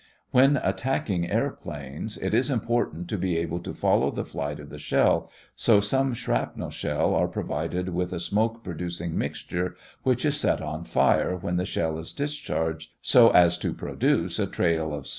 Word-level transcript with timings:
When 0.31 0.57
attacking 0.57 1.29
airplanes, 1.29 2.17
it 2.17 2.33
is 2.33 2.49
important 2.49 3.07
to 3.09 3.19
be 3.19 3.37
able 3.37 3.59
to 3.59 3.71
follow 3.71 4.09
the 4.09 4.25
flight 4.25 4.59
of 4.59 4.69
the 4.71 4.79
shell, 4.79 5.29
so 5.55 5.79
some 5.79 6.15
shrapnel 6.15 6.71
shell 6.71 7.13
are 7.13 7.27
provided 7.27 7.89
with 7.89 8.11
a 8.11 8.19
smoke 8.19 8.63
producing 8.63 9.15
mixture, 9.15 9.75
which 10.01 10.25
is 10.25 10.37
set 10.37 10.59
on 10.59 10.85
fire 10.85 11.35
when 11.37 11.57
the 11.57 11.67
shell 11.67 11.99
is 11.99 12.13
discharged, 12.13 12.89
so 13.03 13.29
as 13.29 13.59
to 13.59 13.75
produce 13.75 14.39
a 14.39 14.47
trail 14.47 14.91
of 14.91 15.05
smoke. 15.05 15.09